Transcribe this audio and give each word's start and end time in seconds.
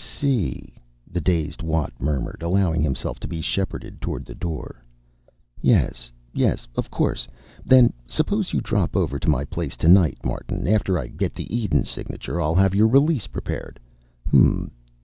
"I 0.00 0.02
see," 0.02 0.72
the 1.12 1.20
dazed 1.20 1.60
Watt 1.60 1.92
murmured, 2.00 2.40
allowing 2.42 2.80
himself 2.80 3.20
to 3.20 3.28
be 3.28 3.42
shepherded 3.42 4.00
toward 4.00 4.24
the 4.24 4.34
door. 4.34 4.82
"Yes, 5.60 6.10
yes, 6.32 6.66
of 6.74 6.90
course. 6.90 7.28
Then 7.66 7.92
suppose 8.06 8.54
you 8.54 8.62
drop 8.62 8.96
over 8.96 9.18
to 9.18 9.28
my 9.28 9.44
place 9.44 9.76
tonight, 9.76 10.16
Martin. 10.24 10.66
After 10.66 10.98
I 10.98 11.08
get 11.08 11.34
the 11.34 11.54
Eden 11.54 11.84
signature, 11.84 12.40
I'll 12.40 12.54
have 12.54 12.74
your 12.74 12.88
release 12.88 13.26
prepared. 13.26 13.78
Hm 14.26 14.46
m. 14.46 14.70